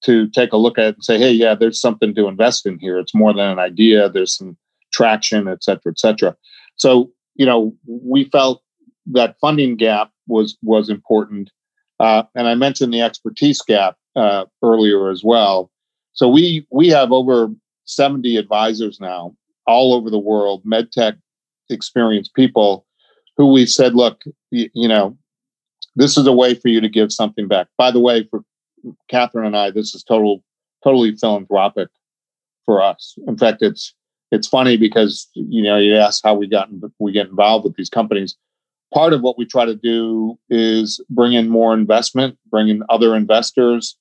[0.03, 2.97] to take a look at and say, hey, yeah, there's something to invest in here.
[2.99, 4.09] It's more than an idea.
[4.09, 4.57] There's some
[4.93, 6.35] traction, et cetera, et cetera.
[6.77, 8.61] So, you know, we felt
[9.07, 11.51] that funding gap was was important.
[11.99, 15.69] Uh, and I mentioned the expertise gap uh, earlier as well.
[16.13, 17.49] So we we have over
[17.85, 19.35] 70 advisors now
[19.67, 21.17] all over the world, medtech
[21.69, 22.85] experienced people
[23.37, 25.17] who we said, look, you, you know,
[25.95, 27.67] this is a way for you to give something back.
[27.77, 28.43] By the way, for
[29.09, 30.43] Catherine and I, this is total,
[30.83, 31.89] totally philanthropic
[32.65, 33.15] for us.
[33.27, 33.93] In fact, it's
[34.31, 37.89] it's funny because you know you ask how we got we get involved with these
[37.89, 38.35] companies.
[38.93, 43.15] Part of what we try to do is bring in more investment, bring in other
[43.15, 43.97] investors,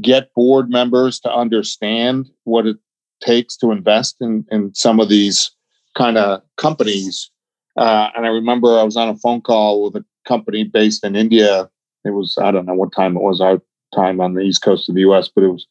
[0.00, 2.76] get board members to understand what it
[3.20, 5.50] takes to invest in in some of these
[5.96, 7.30] kind of companies.
[7.76, 11.16] Uh, and I remember I was on a phone call with a company based in
[11.16, 11.68] India.
[12.04, 13.60] It was I don't know what time it was our
[13.94, 15.66] time on the east coast of the U.S., but it was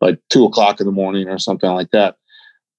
[0.00, 2.16] like two o'clock in the morning or something like that.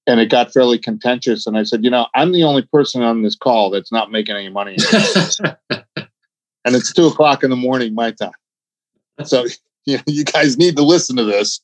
[0.06, 1.46] and it got fairly contentious.
[1.46, 4.36] And I said, you know, I'm the only person on this call that's not making
[4.36, 4.76] any money.
[5.70, 8.30] and it's two o'clock in the morning, my time.
[9.24, 9.46] So
[9.86, 11.60] you, know, you guys need to listen to this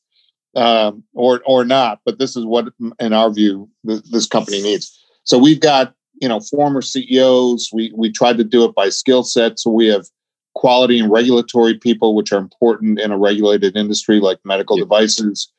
[0.55, 1.99] um, or or not.
[2.05, 2.67] But this is what,
[2.99, 4.99] in our view, th- this company needs.
[5.23, 7.69] So we've got you know former CEOs.
[7.73, 9.59] We we tried to do it by skill set.
[9.59, 10.05] So we have
[10.55, 14.85] quality and regulatory people, which are important in a regulated industry like medical yeah.
[14.85, 15.51] devices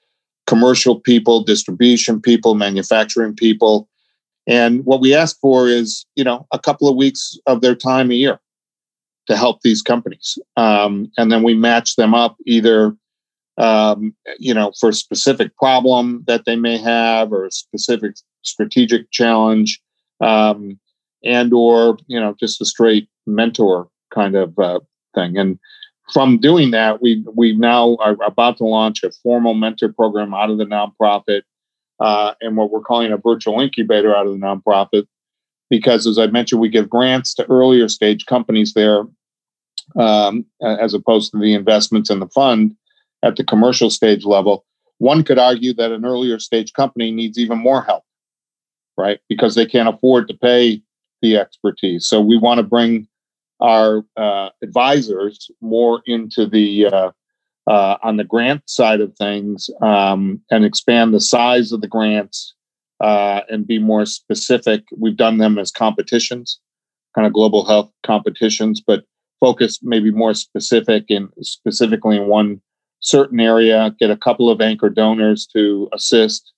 [0.46, 3.88] commercial people, distribution people, manufacturing people.
[4.46, 8.10] And what we ask for is, you know, a couple of weeks of their time
[8.10, 8.40] a year
[9.26, 10.38] to help these companies.
[10.56, 12.94] Um, and then we match them up either,
[13.56, 19.10] um, you know, for a specific problem that they may have or a specific strategic
[19.10, 19.80] challenge
[20.24, 20.78] um,
[21.22, 24.80] and or, you know, just a straight mentor kind of uh,
[25.14, 25.36] thing.
[25.36, 25.58] And
[26.12, 30.50] from doing that, we we now are about to launch a formal mentor program out
[30.50, 31.42] of the nonprofit,
[32.00, 35.06] uh, and what we're calling a virtual incubator out of the nonprofit.
[35.70, 39.04] Because, as I mentioned, we give grants to earlier stage companies there,
[39.96, 42.76] um, as opposed to the investments in the fund
[43.22, 44.64] at the commercial stage level.
[44.98, 48.04] One could argue that an earlier stage company needs even more help,
[48.96, 49.20] right?
[49.28, 50.82] Because they can't afford to pay
[51.22, 52.06] the expertise.
[52.06, 53.08] So we want to bring
[53.60, 57.10] our uh, advisors more into the uh,
[57.66, 62.54] uh, on the grant side of things um, and expand the size of the grants
[63.00, 64.84] uh, and be more specific.
[64.96, 66.60] We've done them as competitions,
[67.14, 69.04] kind of global health competitions, but
[69.40, 72.60] focus maybe more specific and specifically in one
[73.00, 73.94] certain area.
[73.98, 76.52] Get a couple of anchor donors to assist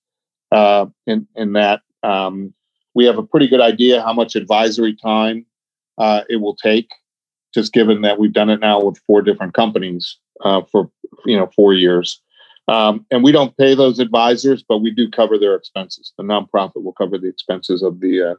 [0.51, 1.81] uh, in in that.
[2.07, 2.53] Um,
[2.95, 5.45] we have a pretty good idea how much advisory time
[5.97, 6.89] uh, it will take,
[7.53, 10.89] just given that we've done it now with four different companies uh, for
[11.25, 12.21] you know four years.
[12.69, 16.11] Um, and we don't pay those advisors, but we do cover their expenses.
[16.17, 18.35] The nonprofit will cover the expenses of the uh,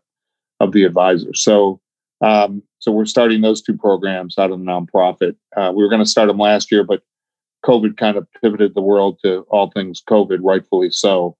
[0.60, 1.42] of the advisors.
[1.42, 1.80] So
[2.20, 5.36] um, so we're starting those two programs out of the nonprofit.
[5.56, 7.02] Uh, we were going to start them last year, but
[7.64, 11.36] COVID kind of pivoted the world to all things COVID, rightfully so.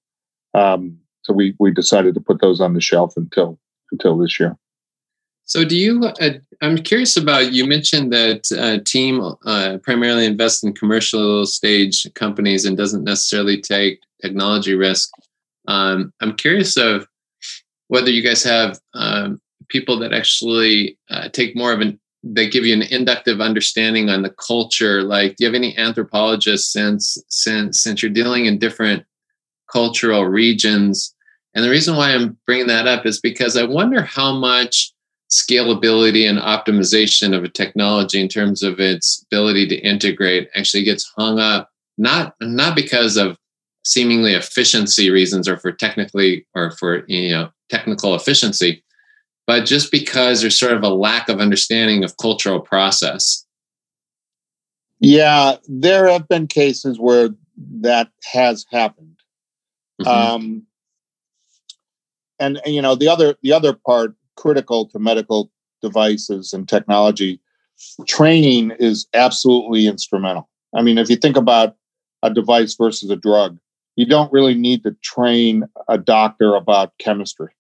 [0.55, 3.59] Um, so we we decided to put those on the shelf until
[3.93, 4.57] until this year.
[5.45, 6.05] So, do you?
[6.05, 6.31] Uh,
[6.63, 7.53] I'm curious about.
[7.53, 13.61] You mentioned that uh, team uh, primarily invests in commercial stage companies and doesn't necessarily
[13.61, 15.11] take technology risk.
[15.67, 17.07] Um, I'm curious of
[17.89, 22.01] whether you guys have um, people that actually uh, take more of an.
[22.23, 25.03] They give you an inductive understanding on the culture.
[25.03, 29.05] Like, do you have any anthropologists since since since you're dealing in different
[29.71, 31.15] cultural regions?
[31.59, 34.93] And the reason why I'm bringing that up is because I wonder how much
[35.29, 41.13] scalability and optimization of a technology in terms of its ability to integrate actually gets
[41.17, 41.69] hung up
[41.99, 43.37] not not because of
[43.85, 48.85] seemingly efficiency reasons or for technically or for you know technical efficiency
[49.49, 53.45] but just because there's sort of a lack of understanding of cultural process
[55.01, 59.17] yeah there have been cases where that has happened
[60.01, 60.09] mm-hmm.
[60.09, 60.63] um,
[62.41, 65.51] and, and you know the other the other part critical to medical
[65.83, 67.41] devices and technology,
[68.07, 70.49] training is absolutely instrumental.
[70.75, 71.77] I mean, if you think about
[72.23, 73.59] a device versus a drug,
[73.97, 77.53] you don't really need to train a doctor about chemistry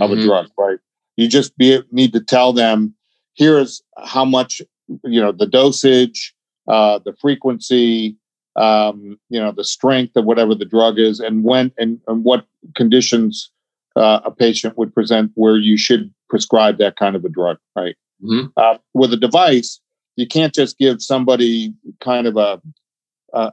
[0.00, 0.20] of mm-hmm.
[0.20, 0.78] a drug, right?
[1.16, 2.94] You just be, need to tell them
[3.34, 4.60] here's how much,
[5.04, 6.34] you know, the dosage,
[6.68, 8.16] uh, the frequency,
[8.56, 12.46] um, you know, the strength of whatever the drug is, and when and, and what
[12.74, 13.50] conditions
[13.96, 17.96] uh, a patient would present where you should prescribe that kind of a drug, right?
[18.22, 18.46] Mm-hmm.
[18.56, 19.80] Uh, with a device,
[20.16, 22.60] you can't just give somebody kind of a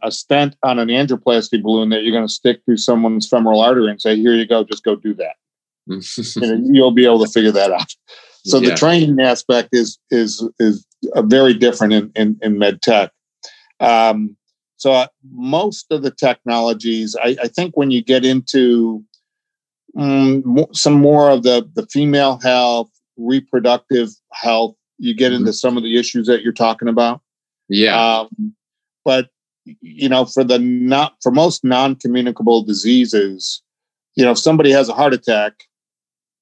[0.04, 3.89] a stent on an angioplasty balloon that you're going to stick through someone's femoral artery
[3.89, 5.36] and say, "Here you go, just go do that."
[5.88, 7.91] you know, you'll be able to figure that out.
[8.45, 8.69] So yeah.
[8.69, 10.86] the training aspect is is is
[11.17, 13.12] very different in in, in med tech.
[13.80, 14.38] Um,
[14.77, 19.04] so uh, most of the technologies, I, I, think, when you get into
[19.97, 24.75] um, some more of the the female health, reproductive health.
[24.98, 25.54] You get into mm-hmm.
[25.54, 27.21] some of the issues that you're talking about.
[27.69, 28.19] Yeah.
[28.19, 28.56] Um,
[29.04, 29.29] but
[29.65, 33.62] you know, for the not for most non-communicable diseases,
[34.15, 35.63] you know, if somebody has a heart attack,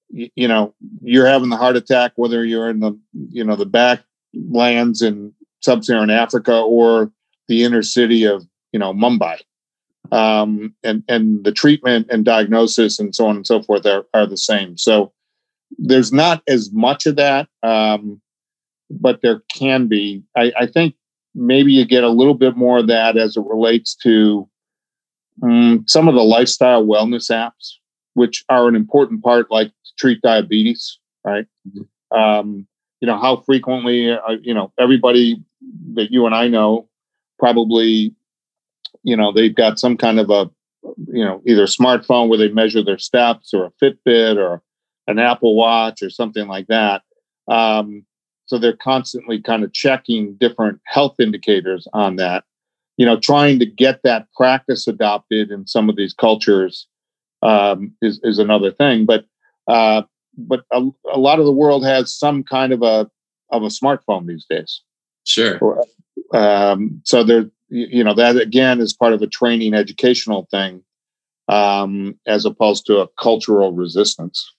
[0.10, 2.97] you, you know, you're having the heart attack whether you're in the
[3.30, 7.12] you know the backlands in sub-Saharan Africa or
[7.47, 9.39] the inner city of you know Mumbai
[10.12, 14.26] um, and and the treatment and diagnosis and so on and so forth are, are
[14.26, 14.78] the same.
[14.78, 15.12] So
[15.78, 18.22] there's not as much of that, um,
[18.89, 20.24] but there can be.
[20.36, 20.95] I, I, think
[21.36, 24.49] maybe you get a little bit more of that as it relates to
[25.43, 27.76] um, some of the lifestyle wellness apps.
[28.16, 31.45] which are an important part, like treat diabetes, right?
[31.68, 32.18] Mm-hmm.
[32.18, 32.68] Um,
[32.99, 35.41] you know, how frequently, uh, you know, everybody
[35.93, 36.89] that you and I know
[37.38, 38.14] probably,
[39.04, 40.50] you know, they've got some kind of a,
[41.08, 44.62] you know, either smartphone where they measure their steps or a Fitbit or
[45.08, 47.02] an Apple Watch or something like that.
[47.50, 48.06] Um,
[48.45, 52.43] so they're constantly kind of checking different health indicators on that.
[52.97, 56.88] You know, trying to get that practice adopted in some of these cultures
[57.41, 59.06] um, is is another thing.
[59.06, 59.26] But
[59.68, 60.04] uh,
[60.38, 63.10] but a, a, lot of the world has some kind of a
[63.52, 64.82] of a smartphone these days.
[65.26, 65.84] Sure.
[66.34, 70.84] Um, so there, you know, that again is part of a training educational thing,
[71.48, 74.54] um, as opposed to a cultural resistance.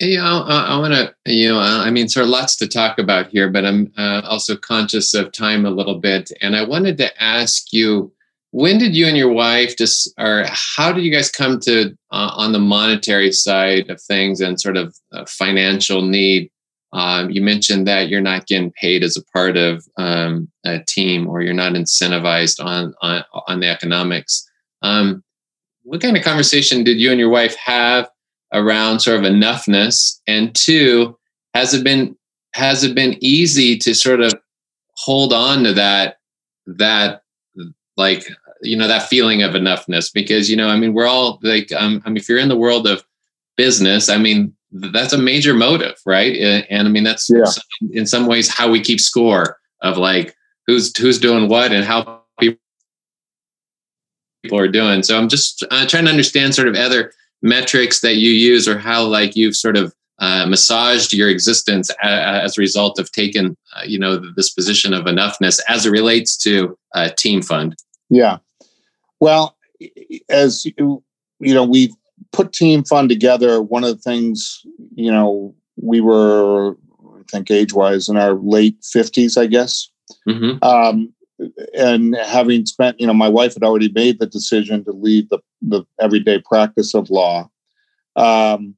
[0.00, 3.50] Yeah, I, I want to, you know, I mean, of lots to talk about here,
[3.50, 6.30] but I'm uh, also conscious of time a little bit.
[6.40, 8.12] And I wanted to ask you,
[8.52, 12.30] when did you and your wife just, or how did you guys come to uh,
[12.36, 16.48] on the monetary side of things and sort of uh, financial need?
[16.92, 21.28] Um, you mentioned that you're not getting paid as a part of um, a team,
[21.28, 24.48] or you're not incentivized on on, on the economics.
[24.82, 25.22] Um,
[25.82, 28.08] what kind of conversation did you and your wife have?
[28.52, 31.16] around sort of enoughness and two
[31.54, 32.16] has it been
[32.54, 34.34] has it been easy to sort of
[34.96, 36.18] hold on to that
[36.66, 37.22] that
[37.96, 38.24] like
[38.62, 42.02] you know that feeling of enoughness because you know i mean we're all like um,
[42.04, 43.04] i mean if you're in the world of
[43.56, 46.36] business i mean that's a major motive right?
[46.68, 47.44] And i mean that's yeah.
[47.92, 50.34] in some ways how we keep score of like
[50.66, 52.58] who's who's doing what and how people
[54.52, 55.02] are doing.
[55.02, 57.12] So i'm just uh, trying to understand sort of other
[57.42, 62.58] metrics that you use or how like you've sort of uh, massaged your existence as
[62.58, 66.76] a result of taking uh, you know this position of enoughness as it relates to
[66.94, 67.76] uh, team fund.
[68.10, 68.38] Yeah.
[69.20, 69.56] Well
[70.28, 71.02] as you
[71.38, 71.94] you know we
[72.32, 74.62] put team fund together one of the things
[74.94, 79.88] you know we were i think age wise in our late 50s i guess
[80.28, 80.62] mm-hmm.
[80.62, 81.12] um,
[81.74, 85.38] and having spent, you know, my wife had already made the decision to leave the,
[85.62, 87.48] the everyday practice of law.
[88.16, 88.74] Um,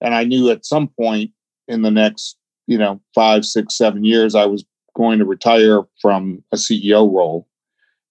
[0.00, 1.30] and I knew at some point
[1.68, 2.36] in the next,
[2.66, 4.64] you know, five, six, seven years, I was
[4.94, 7.46] going to retire from a CEO role.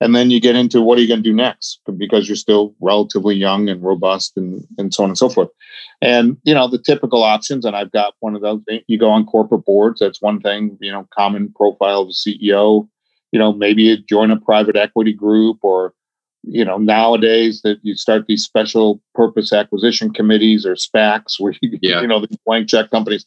[0.01, 1.79] And then you get into what are you going to do next?
[1.95, 5.49] Because you're still relatively young and robust and, and so on and so forth.
[6.01, 9.25] And, you know, the typical options, and I've got one of those, you go on
[9.25, 9.99] corporate boards.
[9.99, 12.87] That's one thing, you know, common profile of a CEO
[13.31, 15.93] you know maybe you join a private equity group or
[16.43, 21.77] you know nowadays that you start these special purpose acquisition committees or SPACs where you,
[21.81, 22.01] yeah.
[22.01, 23.25] you know the blank check companies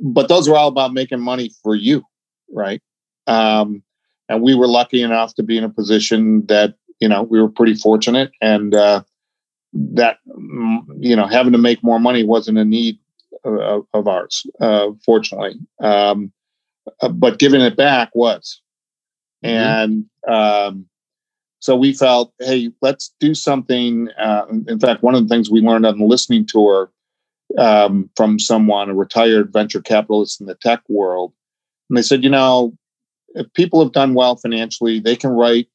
[0.00, 2.02] but those are all about making money for you
[2.50, 2.82] right
[3.26, 3.82] um,
[4.28, 7.48] and we were lucky enough to be in a position that you know we were
[7.48, 9.02] pretty fortunate and uh,
[9.72, 12.98] that mm, you know having to make more money wasn't a need
[13.44, 16.32] of, of ours uh, fortunately um,
[17.00, 18.60] uh, but giving it back was
[19.44, 19.56] Mm-hmm.
[19.56, 20.86] And um,
[21.60, 24.08] so we felt, hey, let's do something.
[24.18, 26.90] Uh, in fact, one of the things we learned on the listening tour
[27.58, 31.32] um, from someone, a retired venture capitalist in the tech world,
[31.88, 32.76] and they said, you know,
[33.34, 35.68] if people have done well financially, they can write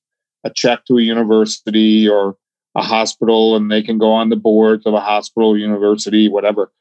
[0.44, 2.38] a check to a university or
[2.76, 6.72] a hospital and they can go on the boards of a hospital, university, whatever.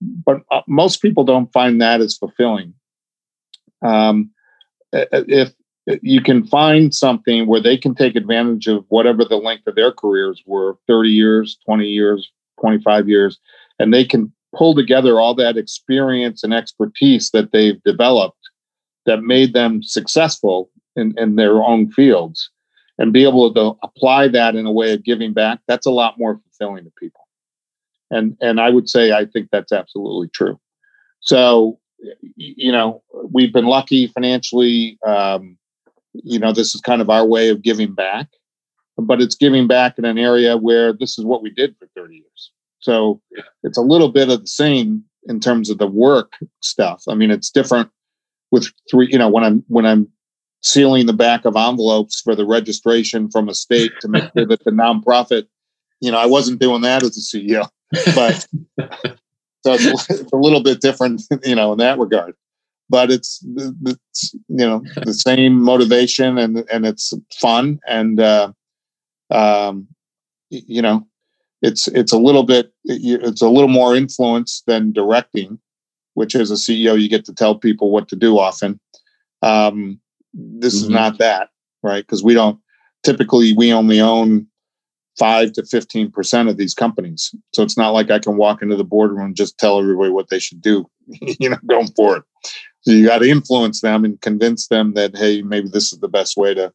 [0.00, 2.74] But uh, most people don't find that as fulfilling.
[3.82, 4.30] Um,
[4.92, 5.52] if
[6.02, 9.92] you can find something where they can take advantage of whatever the length of their
[9.92, 12.30] careers were 30 years 20 years
[12.60, 13.38] 25 years
[13.78, 18.38] and they can pull together all that experience and expertise that they've developed
[19.06, 22.50] that made them successful in, in their own fields
[22.98, 26.18] and be able to apply that in a way of giving back that's a lot
[26.18, 27.26] more fulfilling to people
[28.10, 30.58] and and i would say i think that's absolutely true
[31.20, 31.78] so
[32.36, 33.02] you know
[33.32, 35.56] we've been lucky financially um,
[36.14, 38.28] you know, this is kind of our way of giving back,
[38.96, 42.16] but it's giving back in an area where this is what we did for 30
[42.16, 42.52] years.
[42.78, 43.20] So
[43.62, 47.02] it's a little bit of the same in terms of the work stuff.
[47.08, 47.90] I mean, it's different
[48.50, 50.08] with three, you know, when I'm when I'm
[50.62, 54.64] sealing the back of envelopes for the registration from a state to make sure that
[54.64, 55.46] the nonprofit,
[56.00, 57.68] you know, I wasn't doing that as a CEO,
[58.14, 58.46] but
[59.64, 62.34] so it's, it's a little bit different, you know, in that regard.
[62.90, 63.44] But it's,
[63.86, 68.52] it's you know the same motivation and and it's fun and uh,
[69.30, 69.88] um,
[70.50, 71.06] you know
[71.62, 75.58] it's it's a little bit it's a little more influence than directing
[76.14, 78.80] which as a ceo you get to tell people what to do often
[79.42, 80.00] um,
[80.32, 80.84] this mm-hmm.
[80.84, 81.50] is not that
[81.82, 82.58] right because we don't
[83.02, 84.46] typically we only own
[85.18, 87.34] five to 15% of these companies.
[87.52, 90.28] So it's not like I can walk into the boardroom and just tell everybody what
[90.28, 92.22] they should do, you know, going forward.
[92.80, 96.08] So you got to influence them and convince them that, hey, maybe this is the
[96.08, 96.72] best way to,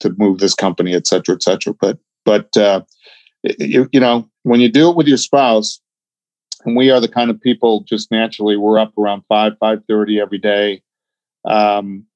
[0.00, 1.74] to move this company, et cetera, et cetera.
[1.80, 2.82] But, but, uh,
[3.58, 5.80] you, you know, when you do it with your spouse,
[6.64, 10.38] and we are the kind of people just naturally we're up around 5 5.30 every
[10.38, 10.82] day.
[11.44, 12.06] Um,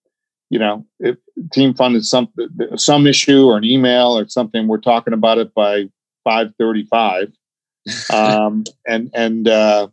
[0.51, 1.16] you know if
[1.53, 2.28] team fund is some
[2.76, 5.84] some issue or an email or something we're talking about it by
[6.26, 7.32] 5.35
[8.14, 9.88] um, and and uh,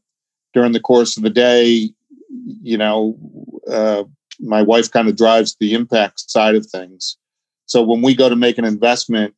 [0.53, 1.89] during the course of the day
[2.61, 3.17] you know
[3.69, 4.03] uh,
[4.39, 7.17] my wife kind of drives the impact side of things.
[7.65, 9.33] So when we go to make an investment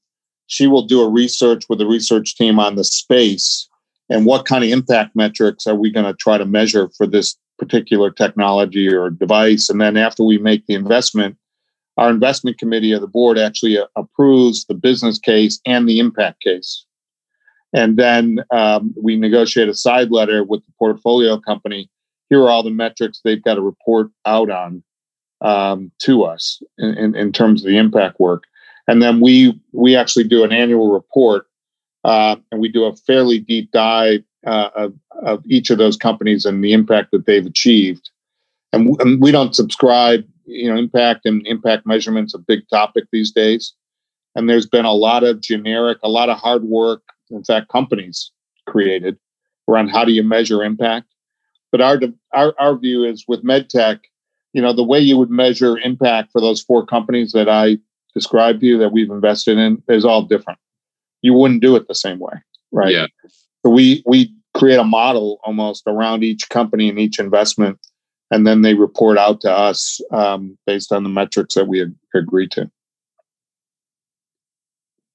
[0.47, 3.68] she will do a research with the research team on the space
[4.10, 7.38] and what kind of impact metrics are we going to try to measure for this
[7.58, 9.70] particular technology or device?
[9.70, 11.38] And then after we make the investment
[11.97, 16.41] our investment committee of the board actually uh, approves the business case and the impact
[16.41, 16.86] case.
[17.74, 21.89] And then um, we negotiate a side letter with the portfolio company.
[22.30, 24.84] Here are all the metrics they've got to report out on
[25.41, 28.43] um, to us in, in, in terms of the impact work.
[28.88, 31.47] And then we we actually do an annual report
[32.06, 34.93] uh, and we do a fairly deep dive uh, of,
[35.24, 38.12] of, each of those companies and the impact that they've achieved.
[38.72, 43.06] And, w- and, we don't subscribe, you know, impact and impact measurements a big topic
[43.12, 43.74] these days.
[44.36, 47.01] And there's been a lot of generic, a lot of hard work,
[47.32, 48.32] in fact, companies
[48.68, 49.18] created
[49.68, 51.08] around how do you measure impact.
[51.72, 51.99] But our
[52.34, 54.01] our, our view is with medtech,
[54.53, 57.80] you know, the way you would measure impact for those four companies that I
[58.14, 60.60] described to you that we've invested in is all different
[61.26, 62.34] you wouldn't do it the same way,
[62.71, 62.93] right?
[62.93, 63.07] Yeah.
[63.65, 67.80] So we we create a model almost around each company and each investment,
[68.30, 72.47] and then they report out to us um, based on the metrics that we agree
[72.49, 72.69] to.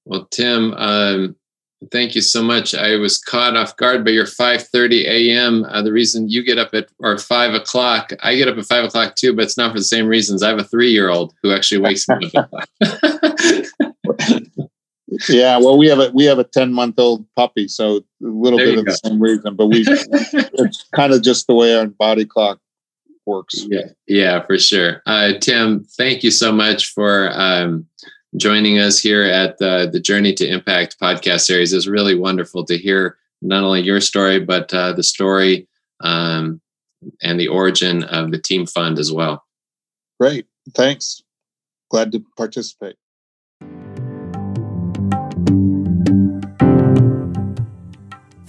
[0.03, 1.37] Well, Tim, um,
[1.91, 2.75] thank you so much.
[2.75, 5.63] I was caught off guard by your 5:30 a.m.
[5.63, 8.83] Uh, the reason you get up at or five o'clock, I get up at five
[8.83, 10.43] o'clock too, but it's not for the same reasons.
[10.43, 12.51] I have a three-year-old who actually wakes me up.
[15.29, 18.57] yeah, well, we have a we have a ten month old puppy, so a little
[18.57, 18.91] there bit of go.
[18.91, 22.59] the same reason, but we it's kind of just the way our body clock
[23.25, 23.65] works.
[23.67, 25.01] Yeah, yeah, for sure.
[25.05, 27.85] Uh, Tim, thank you so much for um,
[28.37, 31.73] joining us here at the the Journey to Impact podcast series.
[31.73, 35.67] It's really wonderful to hear not only your story but uh, the story
[36.01, 36.61] um,
[37.21, 39.43] and the origin of the Team Fund as well.
[40.19, 41.21] Great, thanks.
[41.89, 42.95] Glad to participate.